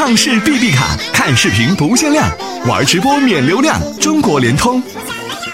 [0.00, 2.26] 畅视 BB 卡，看视频不限量，
[2.66, 4.82] 玩直播免流量，中国联通。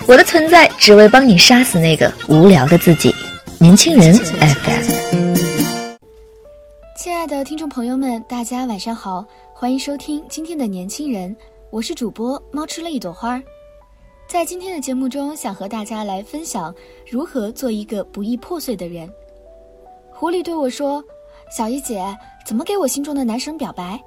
[0.07, 3.13] 我的存在只为帮你杀死那个无聊的自己。
[3.59, 5.35] 年轻人 FM。
[6.97, 11.37] 亲爱的听众朋友们，大家晚上好，欢迎收听今天的年轻人，
[11.71, 13.43] 我是主播猫吃了一朵花。
[14.29, 16.73] 在今天的节目中，想和大家来分享
[17.11, 19.11] 如何做一个不易破碎的人。
[20.09, 21.03] 狐狸对我说
[21.51, 22.01] ：“小姨姐，
[22.47, 24.01] 怎么给我心中的男神表白？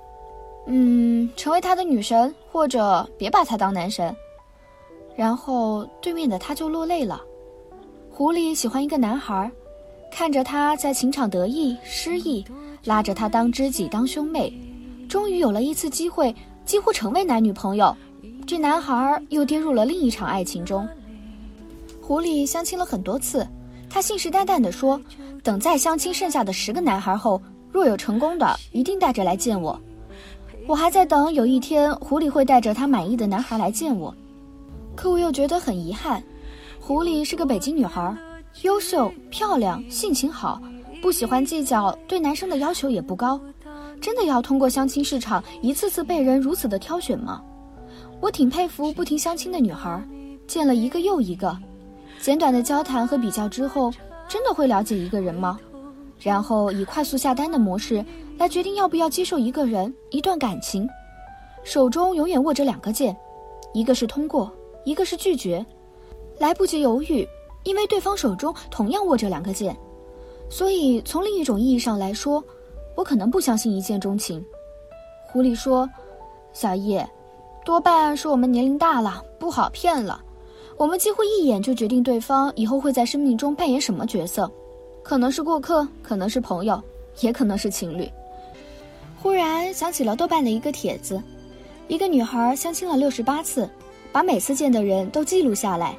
[0.72, 4.16] 嗯，成为他的女神，或者别把他当男神。”
[5.18, 7.22] 然后对面的他就落泪了。
[8.10, 9.52] 狐狸喜欢一个男孩，
[10.12, 12.46] 看着他在情场得意失意，
[12.86, 14.54] 拉着他当知己当兄妹，
[15.10, 16.34] 终于有了一次机会，
[16.66, 17.96] 几乎成为男女朋友。
[18.46, 20.88] 这男孩又跌入了另一场爱情中。
[22.00, 23.46] 狐狸相亲了很多次，
[23.90, 25.02] 他信誓旦旦地说
[25.44, 27.42] ：“等再相亲剩下的十个男孩后，
[27.72, 29.80] 若有成功的，一定带着来见我。”
[30.70, 34.14] 我还在等有一天狐狸会带着他满意的男孩来见我，
[34.96, 36.24] 可我又觉得很遗憾。
[36.80, 38.16] 狐狸是个北京女孩，
[38.62, 40.62] 优秀、漂亮、性情好，
[41.02, 43.42] 不喜欢计较，对男生的要求也不高。
[44.00, 47.42] 真的要通过相亲市场一次次被人如此的挑选吗？
[48.22, 50.00] 我挺佩服不停相亲的女孩，
[50.46, 51.58] 见了一个又一个，
[52.22, 53.92] 简短的交谈和比较之后，
[54.28, 55.60] 真的会了解一个人吗？
[56.20, 58.04] 然后以快速下单的模式
[58.38, 60.88] 来决定要不要接受一个人、一段感情，
[61.64, 63.16] 手中永远握着两个键，
[63.74, 64.52] 一个是通过，
[64.84, 65.66] 一个是拒绝，
[66.38, 67.28] 来不及犹豫，
[67.64, 69.76] 因为对方手中同样握着两个键，
[70.50, 72.44] 所以从另一种意义上来说，
[72.96, 74.44] 我可能不相信一见钟情。
[75.26, 75.90] 狐狸说
[76.54, 77.08] ：“小叶。”
[77.66, 80.24] 多半是我们年龄大了，不好骗了。
[80.76, 84.50] 我们几乎一眼就决定对方以后会在生命中扮演什么角色，
[85.10, 86.80] 可能是过客，可能是朋友，
[87.22, 88.08] 也可能是情侣。
[89.20, 91.20] 忽然想起了豆瓣的一个帖子，
[91.88, 93.68] 一个女孩相亲了六十八次，
[94.12, 95.98] 把每次见的人都记录下来，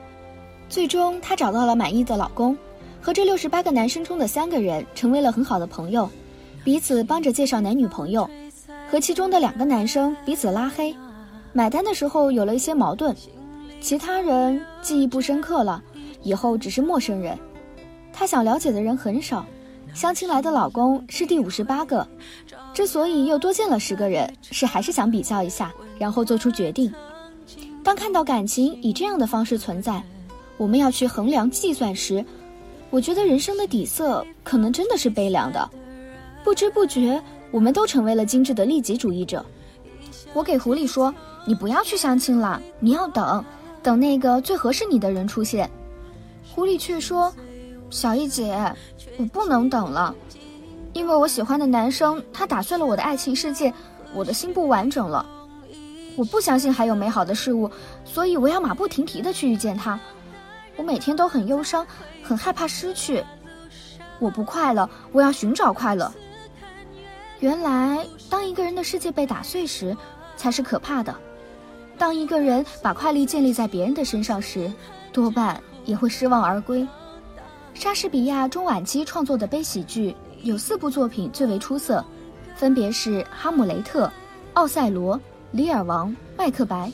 [0.69, 2.57] 最终她找到了满意的老公，
[3.03, 6.09] 和这六十八个男生中的三个人成为了很好的朋友，
[6.63, 8.31] 彼此帮着介绍男女朋友，
[8.89, 10.95] 和其中的两个男生彼此拉黑。
[11.53, 13.13] 买单的时候有了一些矛盾，
[13.81, 15.83] 其他人记忆不深刻了，
[16.23, 17.37] 以后只是陌生人。
[18.21, 19.47] 她想了解的人很少，
[19.95, 22.07] 相亲来的老公是第五十八个。
[22.75, 26.93] 之所以又多见了十个人，是还是想比较一下，然后做出决定。
[27.83, 30.03] 当看到感情以这样的方式存在，
[30.59, 32.23] 我们要去衡量计算时，
[32.91, 35.71] 我觉得人生的底色可能真的是悲凉的。
[36.45, 37.19] 不知不觉，
[37.51, 39.43] 我们都成为了精致的利己主义者。
[40.35, 41.15] 我给狐狸说。
[41.47, 43.43] 你不要去相亲了，你要等，
[43.83, 45.69] 等那个最合适你的人出现。
[46.55, 47.33] 狐狸却说
[47.91, 48.73] ：“小易姐，
[49.19, 50.15] 我不能等了，
[50.93, 53.75] 因为我喜欢的男生他打碎了我的爱情世界，
[54.15, 55.27] 我的心不完整了。
[56.17, 57.71] 我不相信还有美好的事物，
[58.05, 59.99] 所以我要马不停蹄的去遇见他。
[60.77, 61.87] 我每天都很忧伤，
[62.23, 63.25] 很害怕失去。
[64.19, 66.13] 我不快乐，我要寻找快乐。
[67.41, 69.97] 原来，当一个人的世界被打碎时，
[70.37, 71.15] 才是可怕的。”
[71.99, 74.73] 当一个人把快乐建立在别人的身上时，
[75.13, 76.87] 多半也会失望而归。
[77.75, 82.05] 莎士比亚中晚期创作的悲喜剧有四部作品最为出色，
[82.55, 84.07] 分别是《哈姆雷特》
[84.55, 85.17] 《奥赛罗》
[85.53, 86.89] 《李尔王》《麦克白》。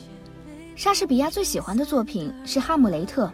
[0.75, 3.25] 莎士比亚最喜欢的作品是《哈姆雷特》，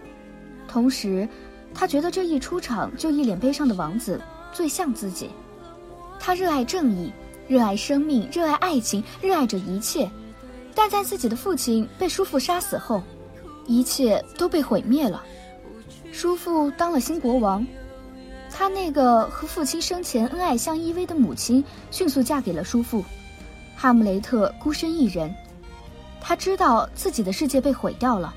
[0.67, 1.27] 同时，
[1.73, 4.19] 他觉得这一出场就一脸悲伤的王子
[4.51, 5.29] 最像自己。
[6.19, 7.11] 他热爱正义，
[7.47, 10.09] 热爱生命，热爱爱情，热爱着一切。
[10.73, 13.03] 但在自己的父亲被叔父杀死后，
[13.67, 15.21] 一切都被毁灭了。
[16.13, 17.65] 叔父当了新国王，
[18.51, 23.03] 他那个和父亲生前恩爱相依偎的母亲迅速嫁给了叔父。
[23.75, 25.33] 哈姆雷特孤身一人，
[26.21, 28.31] 他知道自己的世界被毁掉了，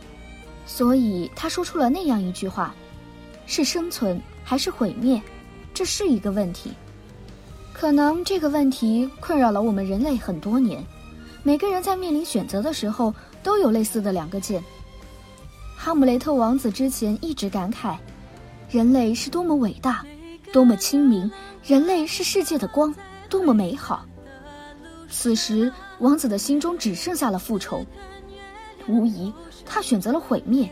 [0.65, 2.75] 所以他说出了那样一句话
[3.47, 5.21] ：“是生存还是毁灭？
[5.75, 6.73] 这是一个问题。
[7.75, 10.83] 可能这个问题困扰了我们人类很多年。”
[11.45, 14.65] 每个人在面临选择的时候，都有类似的两个键。
[15.87, 17.97] 哈姆雷特王子之前一直感慨，
[18.69, 20.05] 人类是多么伟大，
[20.53, 21.31] 多么清明，
[21.63, 22.93] 人类是世界的光，
[23.31, 24.05] 多么美好。
[25.09, 27.87] 此时，王子的心中只剩下了复仇。
[28.89, 29.33] 无疑，
[29.65, 30.69] 他选择了毁灭。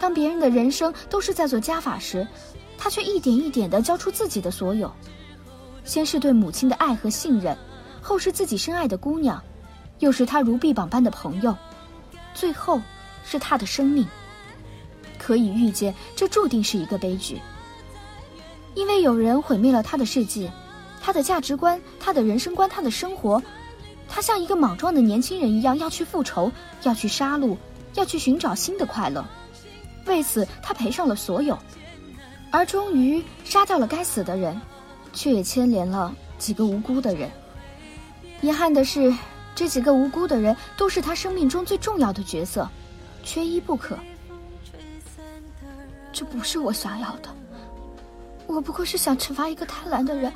[0.00, 2.26] 当别人的人生都是在做加法时，
[2.78, 4.90] 他却一点一点地交出自己的所有。
[5.84, 7.54] 先是对母亲的爱和信任，
[8.00, 9.44] 后是自己深爱的姑娘。
[9.98, 11.54] 又是他如臂膀般的朋友，
[12.32, 12.80] 最后
[13.24, 14.06] 是他的生命。
[15.18, 17.40] 可以预见，这注定是一个悲剧，
[18.74, 20.52] 因为有人毁灭了他的世界，
[21.00, 23.42] 他的价值观，他的人生观，他的生活，
[24.06, 27.56] 他像一个莽撞的年轻人一样要去复仇，要去杀戮，
[27.94, 29.24] 要去寻找新的快乐。
[30.04, 31.58] 为此，他赔上了所有，
[32.50, 34.60] 而终于杀掉了该死的人，
[35.14, 37.30] 却也牵连了几个无辜的人。
[38.42, 39.10] 遗憾的是，
[39.54, 42.68] 这几个无辜的人都是他生命中最重要的角色，
[43.24, 43.98] 缺一不可。
[46.12, 47.28] 这不是我想要的，
[48.46, 50.32] 我不过是想惩罚一个贪婪的人，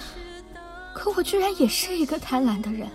[0.92, 2.88] 可我居然也是一个贪婪的人。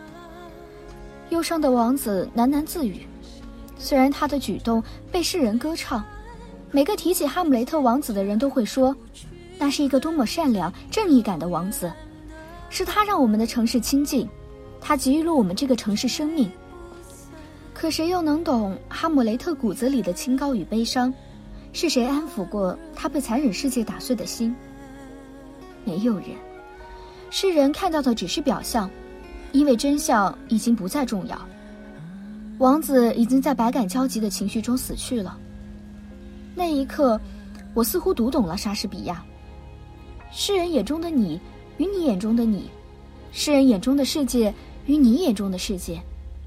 [1.29, 3.07] 忧伤的王子喃喃自语，
[3.77, 6.03] 虽然他的举动被世人歌唱，
[6.71, 8.93] 每个提起哈姆雷特王子的人都会说，
[9.57, 11.91] 那是一个多么善良、正义感的王子，
[12.69, 14.27] 是他让我们的城市清净，
[14.81, 16.51] 他给予了我们这个城市生命。
[17.83, 21.13] 可谁又能懂哈姆雷特骨子里的清高与悲伤？
[21.73, 24.55] 是谁安抚过他被残忍世界打碎的心？
[25.83, 26.27] 没有人。
[27.29, 28.89] 世人看到的只是表象，
[29.51, 31.37] 因为真相已经不再重要。
[32.57, 35.37] 王子已经在百感交集的情绪中死去了。
[36.55, 37.19] 那一刻，
[37.73, 39.21] 我似乎读懂了莎士比亚。
[40.31, 41.37] 世人眼中的你，
[41.75, 42.69] 与你眼中的你，
[43.33, 44.53] 世人眼中的世界
[44.85, 46.01] 与你眼中的世界，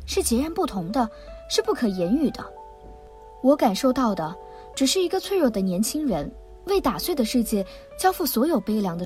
[0.07, 1.11] 是截然不同的，
[1.51, 2.43] 是不可言喻的。
[3.43, 4.35] 我感受到的。
[4.75, 6.31] 只是一个脆弱的年轻人，
[6.67, 7.67] 为打碎的世界
[7.99, 9.05] 交付所有悲凉的。